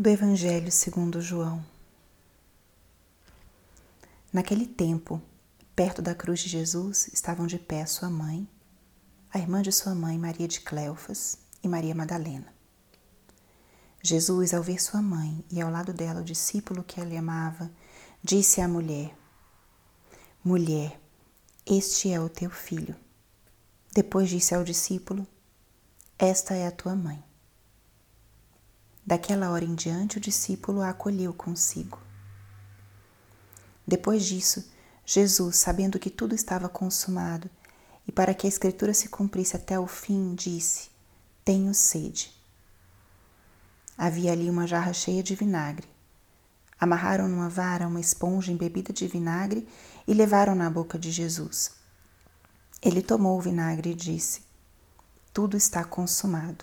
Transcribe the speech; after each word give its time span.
do 0.00 0.08
Evangelho 0.08 0.70
segundo 0.70 1.20
João. 1.20 1.66
Naquele 4.32 4.64
tempo, 4.64 5.20
perto 5.74 6.00
da 6.00 6.14
cruz 6.14 6.38
de 6.38 6.48
Jesus, 6.48 7.08
estavam 7.12 7.48
de 7.48 7.58
pé 7.58 7.84
sua 7.84 8.08
mãe, 8.08 8.48
a 9.28 9.40
irmã 9.40 9.60
de 9.60 9.72
sua 9.72 9.96
mãe, 9.96 10.16
Maria 10.16 10.46
de 10.46 10.60
Cleofas, 10.60 11.38
e 11.64 11.66
Maria 11.66 11.96
Madalena. 11.96 12.46
Jesus, 14.00 14.54
ao 14.54 14.62
ver 14.62 14.80
sua 14.80 15.02
mãe 15.02 15.44
e 15.50 15.60
ao 15.60 15.68
lado 15.68 15.92
dela 15.92 16.20
o 16.20 16.24
discípulo 16.24 16.84
que 16.84 17.00
ela 17.00 17.18
amava, 17.18 17.68
disse 18.22 18.60
à 18.60 18.68
mulher: 18.68 19.12
Mulher, 20.44 20.96
este 21.66 22.12
é 22.12 22.20
o 22.20 22.28
teu 22.28 22.50
filho. 22.50 22.94
Depois 23.92 24.30
disse 24.30 24.54
ao 24.54 24.62
discípulo: 24.62 25.26
Esta 26.16 26.54
é 26.54 26.68
a 26.68 26.70
tua 26.70 26.94
mãe. 26.94 27.27
Daquela 29.08 29.48
hora 29.50 29.64
em 29.64 29.74
diante, 29.74 30.18
o 30.18 30.20
discípulo 30.20 30.82
a 30.82 30.90
acolheu 30.90 31.32
consigo. 31.32 31.98
Depois 33.86 34.22
disso, 34.22 34.70
Jesus, 35.02 35.56
sabendo 35.56 35.98
que 35.98 36.10
tudo 36.10 36.34
estava 36.34 36.68
consumado 36.68 37.48
e 38.06 38.12
para 38.12 38.34
que 38.34 38.46
a 38.46 38.50
Escritura 38.50 38.92
se 38.92 39.08
cumprisse 39.08 39.56
até 39.56 39.80
o 39.80 39.86
fim, 39.86 40.34
disse: 40.34 40.90
Tenho 41.42 41.72
sede. 41.72 42.30
Havia 43.96 44.32
ali 44.32 44.50
uma 44.50 44.66
jarra 44.66 44.92
cheia 44.92 45.22
de 45.22 45.34
vinagre. 45.34 45.88
Amarraram 46.78 47.28
numa 47.28 47.48
vara 47.48 47.88
uma 47.88 48.00
esponja 48.00 48.52
embebida 48.52 48.92
de 48.92 49.08
vinagre 49.08 49.66
e 50.06 50.12
levaram 50.12 50.54
na 50.54 50.68
boca 50.68 50.98
de 50.98 51.10
Jesus. 51.10 51.70
Ele 52.82 53.00
tomou 53.00 53.38
o 53.38 53.40
vinagre 53.40 53.92
e 53.92 53.94
disse: 53.94 54.42
Tudo 55.32 55.56
está 55.56 55.82
consumado 55.82 56.62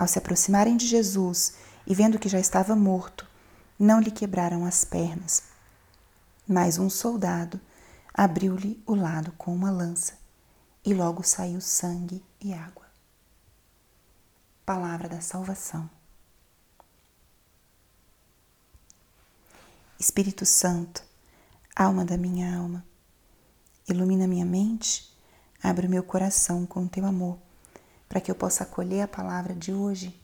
Ao 0.00 0.08
se 0.08 0.18
aproximarem 0.18 0.78
de 0.78 0.86
Jesus 0.86 1.56
e 1.86 1.94
vendo 1.94 2.18
que 2.18 2.26
já 2.26 2.40
estava 2.40 2.74
morto, 2.74 3.28
não 3.78 4.00
lhe 4.00 4.10
quebraram 4.10 4.64
as 4.64 4.82
pernas. 4.82 5.42
Mas 6.48 6.78
um 6.78 6.88
soldado 6.88 7.60
abriu-lhe 8.14 8.82
o 8.86 8.94
lado 8.94 9.30
com 9.32 9.54
uma 9.54 9.70
lança 9.70 10.14
e 10.82 10.94
logo 10.94 11.22
saiu 11.22 11.60
sangue 11.60 12.24
e 12.40 12.54
água. 12.54 12.86
Palavra 14.64 15.06
da 15.06 15.20
salvação. 15.20 15.88
Espírito 19.98 20.46
Santo, 20.46 21.04
alma 21.76 22.06
da 22.06 22.16
minha 22.16 22.56
alma, 22.56 22.82
ilumina 23.86 24.26
minha 24.26 24.46
mente, 24.46 25.14
abre 25.62 25.86
o 25.86 25.90
meu 25.90 26.02
coração 26.02 26.64
com 26.64 26.88
teu 26.88 27.04
amor 27.04 27.49
para 28.10 28.20
que 28.20 28.28
eu 28.28 28.34
possa 28.34 28.64
acolher 28.64 29.02
a 29.02 29.08
palavra 29.08 29.54
de 29.54 29.72
hoje 29.72 30.20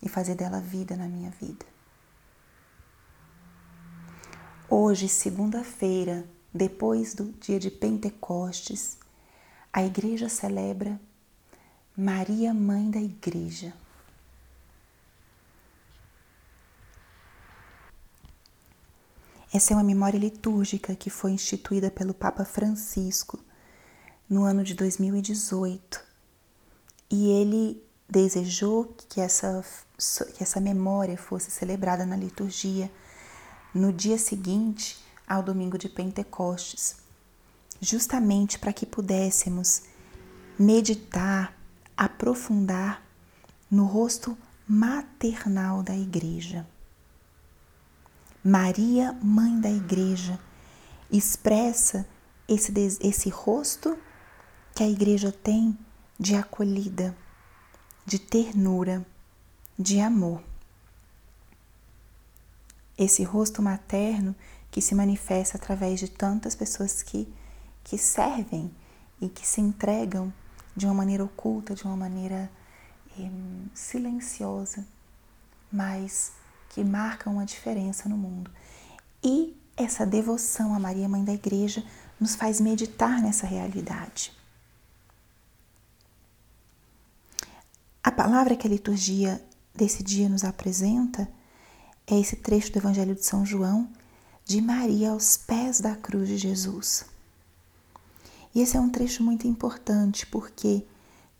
e 0.00 0.08
fazer 0.08 0.36
dela 0.36 0.60
vida 0.60 0.94
na 0.94 1.08
minha 1.08 1.28
vida. 1.30 1.66
Hoje, 4.70 5.08
segunda-feira, 5.08 6.24
depois 6.54 7.14
do 7.14 7.32
dia 7.32 7.58
de 7.58 7.68
Pentecostes, 7.68 8.96
a 9.72 9.84
igreja 9.84 10.28
celebra 10.28 11.00
Maria, 11.96 12.54
Mãe 12.54 12.88
da 12.88 13.00
Igreja. 13.00 13.74
Essa 19.52 19.72
é 19.72 19.76
uma 19.76 19.82
memória 19.82 20.18
litúrgica 20.18 20.94
que 20.94 21.10
foi 21.10 21.32
instituída 21.32 21.90
pelo 21.90 22.14
Papa 22.14 22.44
Francisco 22.44 23.40
no 24.30 24.44
ano 24.44 24.62
de 24.62 24.74
2018 24.74 26.05
e 27.10 27.30
ele 27.30 27.82
desejou 28.08 28.94
que 29.08 29.20
essa, 29.20 29.64
que 30.34 30.42
essa 30.42 30.60
memória 30.60 31.16
fosse 31.16 31.50
celebrada 31.50 32.04
na 32.06 32.16
liturgia 32.16 32.90
no 33.74 33.92
dia 33.92 34.16
seguinte 34.16 34.98
ao 35.26 35.42
domingo 35.42 35.76
de 35.76 35.88
Pentecostes, 35.88 36.96
justamente 37.80 38.58
para 38.58 38.72
que 38.72 38.86
pudéssemos 38.86 39.82
meditar, 40.58 41.54
aprofundar 41.96 43.02
no 43.70 43.84
rosto 43.84 44.36
maternal 44.66 45.82
da 45.82 45.94
Igreja. 45.96 46.66
Maria, 48.42 49.12
mãe 49.22 49.60
da 49.60 49.70
Igreja, 49.70 50.38
expressa 51.10 52.06
esse, 52.48 52.72
esse 53.00 53.28
rosto 53.28 53.98
que 54.74 54.82
a 54.82 54.88
Igreja 54.88 55.32
tem 55.32 55.76
de 56.18 56.34
acolhida, 56.34 57.16
de 58.04 58.18
ternura, 58.18 59.04
de 59.78 60.00
amor. 60.00 60.42
Esse 62.96 63.22
rosto 63.22 63.60
materno 63.60 64.34
que 64.70 64.80
se 64.80 64.94
manifesta 64.94 65.56
através 65.56 66.00
de 66.00 66.08
tantas 66.08 66.54
pessoas 66.54 67.02
que, 67.02 67.32
que 67.84 67.98
servem 67.98 68.70
e 69.20 69.28
que 69.28 69.46
se 69.46 69.60
entregam 69.60 70.32
de 70.74 70.86
uma 70.86 70.94
maneira 70.94 71.24
oculta, 71.24 71.74
de 71.74 71.84
uma 71.84 71.96
maneira 71.96 72.50
eh, 73.18 73.30
silenciosa, 73.74 74.86
mas 75.72 76.32
que 76.70 76.84
marcam 76.84 77.32
uma 77.32 77.46
diferença 77.46 78.08
no 78.08 78.16
mundo. 78.16 78.50
E 79.24 79.56
essa 79.76 80.04
devoção 80.04 80.74
a 80.74 80.78
Maria, 80.78 81.08
Mãe 81.08 81.24
da 81.24 81.32
Igreja, 81.32 81.82
nos 82.20 82.34
faz 82.34 82.60
meditar 82.60 83.22
nessa 83.22 83.46
realidade. 83.46 84.35
Palavra 88.16 88.56
que 88.56 88.66
a 88.66 88.70
liturgia 88.70 89.44
desse 89.74 90.02
dia 90.02 90.26
nos 90.26 90.42
apresenta 90.42 91.28
é 92.06 92.18
esse 92.18 92.34
trecho 92.36 92.72
do 92.72 92.78
Evangelho 92.78 93.14
de 93.14 93.22
São 93.22 93.44
João, 93.44 93.90
de 94.42 94.58
Maria 94.62 95.10
aos 95.10 95.36
pés 95.36 95.80
da 95.80 95.94
cruz 95.94 96.26
de 96.26 96.38
Jesus. 96.38 97.04
E 98.54 98.62
esse 98.62 98.74
é 98.74 98.80
um 98.80 98.88
trecho 98.88 99.22
muito 99.22 99.46
importante 99.46 100.24
porque, 100.24 100.86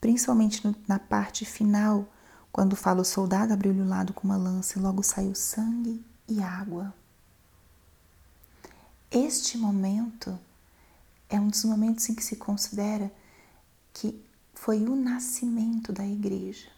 principalmente 0.02 0.60
na 0.86 0.98
parte 0.98 1.46
final, 1.46 2.06
quando 2.52 2.76
fala 2.76 3.00
o 3.00 3.06
soldado 3.06 3.54
abriu-lhe 3.54 3.80
o 3.80 3.88
lado 3.88 4.12
com 4.12 4.26
uma 4.26 4.36
lança 4.36 4.78
e 4.78 4.82
logo 4.82 5.02
saiu 5.02 5.34
sangue 5.34 6.04
e 6.28 6.42
água. 6.42 6.92
Este 9.10 9.56
momento 9.56 10.38
é 11.30 11.40
um 11.40 11.48
dos 11.48 11.64
momentos 11.64 12.06
em 12.10 12.14
que 12.14 12.22
se 12.22 12.36
considera 12.36 13.10
que 13.94 14.25
foi 14.56 14.82
o 14.82 14.96
nascimento 14.96 15.92
da 15.92 16.04
igreja. 16.04 16.68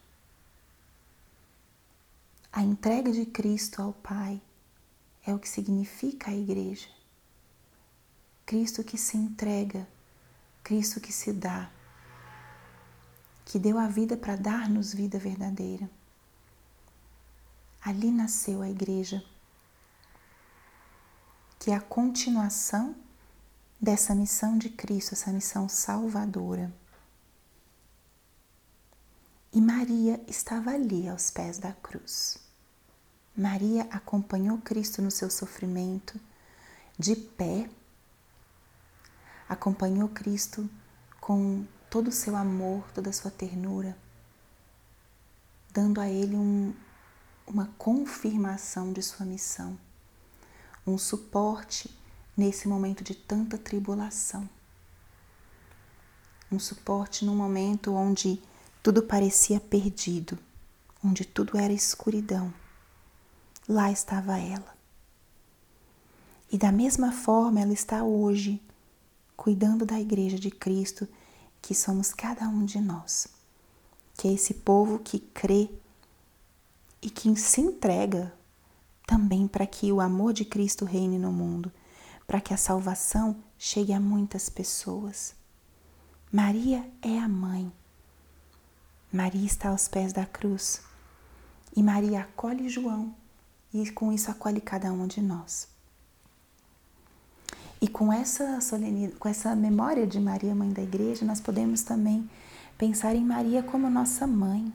A 2.52 2.62
entrega 2.62 3.10
de 3.10 3.24
Cristo 3.24 3.80
ao 3.80 3.92
Pai 3.92 4.42
é 5.24 5.32
o 5.32 5.38
que 5.38 5.48
significa 5.48 6.30
a 6.30 6.34
igreja. 6.34 6.88
Cristo 8.44 8.82
que 8.82 8.98
se 8.98 9.16
entrega, 9.16 9.88
Cristo 10.62 11.00
que 11.00 11.12
se 11.12 11.32
dá, 11.32 11.70
que 13.44 13.58
deu 13.58 13.78
a 13.78 13.86
vida 13.86 14.16
para 14.16 14.36
dar-nos 14.36 14.92
vida 14.92 15.18
verdadeira. 15.18 15.88
Ali 17.80 18.10
nasceu 18.10 18.60
a 18.60 18.68
igreja, 18.68 19.24
que 21.58 21.70
é 21.70 21.74
a 21.74 21.80
continuação 21.80 22.94
dessa 23.80 24.14
missão 24.14 24.58
de 24.58 24.68
Cristo, 24.68 25.14
essa 25.14 25.32
missão 25.32 25.68
salvadora. 25.68 26.70
E 29.52 29.60
Maria 29.60 30.20
estava 30.28 30.72
ali 30.72 31.08
aos 31.08 31.30
pés 31.30 31.58
da 31.58 31.72
cruz. 31.72 32.38
Maria 33.36 33.86
acompanhou 33.90 34.58
Cristo 34.58 35.00
no 35.00 35.10
seu 35.10 35.30
sofrimento 35.30 36.20
de 36.98 37.14
pé, 37.14 37.70
acompanhou 39.48 40.08
Cristo 40.08 40.68
com 41.20 41.64
todo 41.88 42.08
o 42.08 42.12
seu 42.12 42.36
amor, 42.36 42.84
toda 42.92 43.10
a 43.10 43.12
sua 43.12 43.30
ternura, 43.30 43.96
dando 45.72 46.00
a 46.00 46.08
ele 46.08 46.36
um, 46.36 46.74
uma 47.46 47.66
confirmação 47.78 48.92
de 48.92 49.02
sua 49.02 49.24
missão, 49.24 49.78
um 50.86 50.98
suporte 50.98 51.96
nesse 52.36 52.68
momento 52.68 53.02
de 53.02 53.14
tanta 53.14 53.56
tribulação, 53.56 54.48
um 56.50 56.58
suporte 56.58 57.24
num 57.24 57.36
momento 57.36 57.94
onde 57.94 58.42
tudo 58.88 59.02
parecia 59.02 59.60
perdido, 59.60 60.38
onde 61.04 61.22
tudo 61.22 61.58
era 61.58 61.74
escuridão. 61.74 62.50
lá 63.68 63.92
estava 63.92 64.38
ela. 64.38 64.74
E 66.50 66.56
da 66.56 66.72
mesma 66.72 67.12
forma 67.12 67.60
ela 67.60 67.74
está 67.74 68.02
hoje, 68.02 68.62
cuidando 69.36 69.84
da 69.84 70.00
igreja 70.00 70.38
de 70.38 70.50
Cristo, 70.50 71.06
que 71.60 71.74
somos 71.74 72.14
cada 72.14 72.48
um 72.48 72.64
de 72.64 72.80
nós. 72.80 73.28
Que 74.16 74.28
é 74.28 74.32
esse 74.32 74.54
povo 74.54 74.98
que 75.00 75.18
crê 75.18 75.68
e 77.02 77.10
que 77.10 77.36
se 77.36 77.60
entrega 77.60 78.32
também 79.06 79.46
para 79.46 79.66
que 79.66 79.92
o 79.92 80.00
amor 80.00 80.32
de 80.32 80.46
Cristo 80.46 80.86
reine 80.86 81.18
no 81.18 81.30
mundo, 81.30 81.70
para 82.26 82.40
que 82.40 82.54
a 82.54 82.56
salvação 82.56 83.36
chegue 83.58 83.92
a 83.92 84.00
muitas 84.00 84.48
pessoas. 84.48 85.34
Maria 86.32 86.90
é 87.02 87.18
a 87.18 87.28
mãe. 87.28 87.70
Maria 89.12 89.46
está 89.46 89.70
aos 89.70 89.88
pés 89.88 90.12
da 90.12 90.26
cruz. 90.26 90.82
E 91.74 91.82
Maria 91.82 92.20
acolhe 92.20 92.68
João 92.68 93.14
e 93.72 93.90
com 93.90 94.12
isso 94.12 94.30
acolhe 94.30 94.60
cada 94.60 94.92
um 94.92 95.06
de 95.06 95.20
nós. 95.20 95.68
E 97.80 97.86
com 97.86 98.12
essa 98.12 98.60
solenidade, 98.60 99.18
com 99.18 99.28
essa 99.28 99.54
memória 99.54 100.06
de 100.06 100.18
Maria, 100.18 100.54
mãe 100.54 100.72
da 100.72 100.82
igreja, 100.82 101.24
nós 101.24 101.40
podemos 101.40 101.82
também 101.82 102.28
pensar 102.76 103.14
em 103.14 103.24
Maria 103.24 103.62
como 103.62 103.88
nossa 103.88 104.26
mãe. 104.26 104.72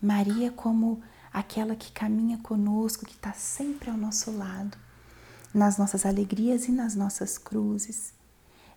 Maria 0.00 0.50
como 0.50 1.02
aquela 1.32 1.76
que 1.76 1.92
caminha 1.92 2.38
conosco, 2.38 3.04
que 3.04 3.12
está 3.12 3.32
sempre 3.34 3.90
ao 3.90 3.96
nosso 3.96 4.30
lado, 4.30 4.76
nas 5.52 5.76
nossas 5.76 6.06
alegrias 6.06 6.66
e 6.66 6.72
nas 6.72 6.94
nossas 6.94 7.36
cruzes. 7.36 8.14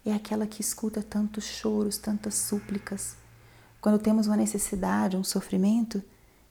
É 0.06 0.14
aquela 0.14 0.46
que 0.46 0.62
escuta 0.62 1.02
tantos 1.02 1.46
choros, 1.46 1.98
tantas 1.98 2.36
súplicas. 2.36 3.16
Quando 3.86 4.00
temos 4.00 4.26
uma 4.26 4.36
necessidade, 4.36 5.16
um 5.16 5.24
sofrimento, 5.24 6.04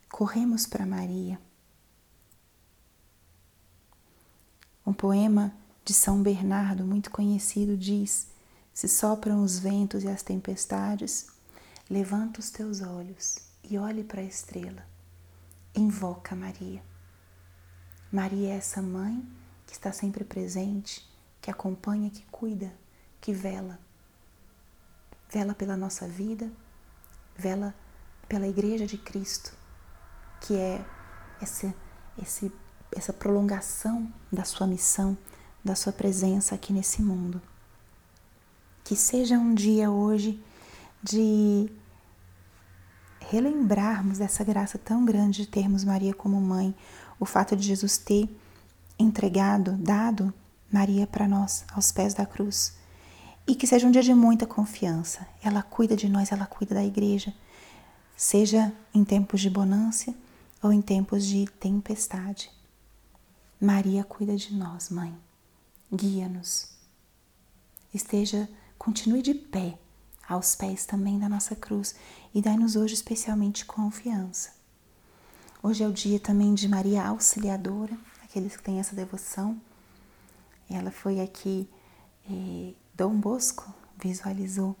corremos 0.07 0.65
para 0.65 0.85
Maria. 0.85 1.37
Um 4.87 4.93
poema 4.93 5.53
de 5.83 5.93
São 5.93 6.23
Bernardo, 6.23 6.85
muito 6.85 7.11
conhecido, 7.11 7.75
diz: 7.75 8.29
Se 8.73 8.87
sopram 8.87 9.43
os 9.43 9.59
ventos 9.59 10.05
e 10.05 10.07
as 10.07 10.23
tempestades, 10.23 11.27
levanta 11.89 12.39
os 12.39 12.49
teus 12.49 12.79
olhos 12.79 13.39
e 13.65 13.77
olhe 13.77 14.05
para 14.05 14.21
a 14.21 14.23
estrela. 14.23 14.87
Invoca 15.75 16.37
Maria. 16.37 16.81
Maria 18.09 18.53
é 18.53 18.55
essa 18.55 18.81
mãe 18.81 19.21
que 19.67 19.73
está 19.73 19.91
sempre 19.91 20.23
presente, 20.23 21.05
que 21.41 21.51
acompanha, 21.51 22.09
que 22.09 22.23
cuida, 22.31 22.73
que 23.19 23.33
vela. 23.33 23.77
Vela 25.29 25.53
pela 25.53 25.75
nossa 25.75 26.07
vida, 26.07 26.49
vela 27.37 27.73
pela 28.27 28.47
Igreja 28.47 28.85
de 28.85 28.97
Cristo, 28.97 29.53
que 30.41 30.55
é 30.55 30.85
esse, 31.41 31.73
esse, 32.21 32.51
essa 32.95 33.13
prolongação 33.13 34.11
da 34.31 34.43
sua 34.43 34.67
missão 34.67 35.17
da 35.65 35.73
Sua 35.73 35.91
presença 35.91 36.53
aqui 36.53 36.71
nesse 36.71 37.01
mundo. 37.01 37.41
Que 38.83 38.95
seja 38.95 39.35
um 39.35 39.55
dia 39.55 39.89
hoje 39.89 40.39
de 41.01 41.67
relembrarmos 43.19 44.19
dessa 44.19 44.43
graça 44.43 44.77
tão 44.77 45.03
grande 45.03 45.41
de 45.41 45.47
termos 45.47 45.83
Maria 45.83 46.13
como 46.13 46.39
mãe, 46.39 46.75
o 47.19 47.25
fato 47.25 47.55
de 47.55 47.65
Jesus 47.65 47.97
ter 47.97 48.29
entregado, 48.99 49.71
dado 49.71 50.31
Maria 50.71 51.07
para 51.07 51.27
nós 51.27 51.65
aos 51.73 51.91
pés 51.91 52.13
da 52.13 52.27
cruz. 52.27 52.77
E 53.47 53.55
que 53.55 53.67
seja 53.67 53.87
um 53.87 53.91
dia 53.91 54.01
de 54.01 54.13
muita 54.13 54.47
confiança. 54.47 55.27
Ela 55.43 55.61
cuida 55.61 55.95
de 55.95 56.09
nós, 56.09 56.31
ela 56.31 56.45
cuida 56.45 56.73
da 56.75 56.83
igreja, 56.83 57.33
seja 58.17 58.73
em 58.93 59.03
tempos 59.03 59.41
de 59.41 59.49
bonança 59.49 60.13
ou 60.61 60.73
em 60.73 60.81
tempos 60.81 61.25
de 61.25 61.45
tempestade. 61.59 62.51
Maria 63.61 64.03
cuida 64.03 64.35
de 64.35 64.53
nós, 64.53 64.89
mãe 64.89 65.15
guia-nos. 65.93 66.69
Esteja, 67.93 68.49
continue 68.77 69.21
de 69.21 69.33
pé, 69.33 69.77
aos 70.27 70.55
pés 70.55 70.85
também 70.85 71.19
da 71.19 71.29
nossa 71.29 71.55
cruz 71.55 71.95
e 72.33 72.41
dai-nos 72.41 72.75
hoje 72.75 72.93
especialmente 72.93 73.65
confiança. 73.65 74.53
Hoje 75.61 75.83
é 75.83 75.87
o 75.87 75.93
dia 75.93 76.19
também 76.19 76.53
de 76.53 76.67
Maria 76.67 77.05
Auxiliadora, 77.07 77.97
aqueles 78.23 78.55
que 78.55 78.63
têm 78.63 78.79
essa 78.79 78.95
devoção. 78.95 79.59
Ela 80.69 80.91
foi 80.91 81.21
aqui, 81.21 81.67
eh, 82.29 82.73
Dom 82.95 83.19
Bosco 83.19 83.73
visualizou 84.01 84.73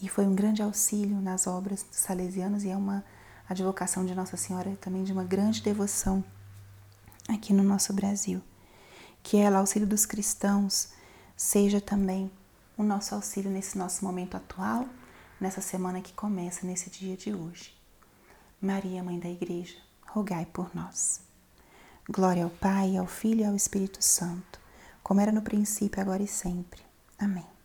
e 0.00 0.08
foi 0.08 0.24
um 0.26 0.34
grande 0.34 0.62
auxílio 0.62 1.20
nas 1.20 1.48
obras 1.48 1.82
dos 1.82 1.98
salesianos 1.98 2.62
e 2.62 2.70
é 2.70 2.76
uma 2.76 3.04
advocação 3.48 4.06
de 4.06 4.14
Nossa 4.14 4.36
Senhora 4.36 4.76
também 4.80 5.02
de 5.02 5.12
uma 5.12 5.24
grande 5.24 5.60
devoção 5.60 6.24
aqui 7.28 7.52
no 7.52 7.64
nosso 7.64 7.92
Brasil 7.92 8.40
que 9.24 9.36
ela, 9.38 9.58
auxílio 9.58 9.88
dos 9.88 10.06
cristãos, 10.06 10.90
seja 11.36 11.80
também 11.80 12.30
o 12.78 12.84
nosso 12.84 13.12
auxílio 13.12 13.50
nesse 13.50 13.76
nosso 13.76 14.04
momento 14.04 14.36
atual, 14.36 14.86
nessa 15.40 15.60
semana 15.60 16.00
que 16.00 16.12
começa, 16.12 16.64
nesse 16.64 16.88
dia 16.90 17.16
de 17.16 17.34
hoje. 17.34 17.74
Maria, 18.60 19.02
Mãe 19.02 19.18
da 19.18 19.28
Igreja, 19.28 19.78
rogai 20.06 20.46
por 20.46 20.72
nós. 20.76 21.22
Glória 22.08 22.44
ao 22.44 22.50
Pai, 22.50 22.96
ao 22.96 23.08
Filho 23.08 23.40
e 23.40 23.44
ao 23.44 23.56
Espírito 23.56 24.00
Santo, 24.00 24.60
como 25.02 25.20
era 25.20 25.32
no 25.32 25.42
princípio, 25.42 26.00
agora 26.00 26.22
e 26.22 26.28
sempre. 26.28 26.85
Amém. 27.18 27.55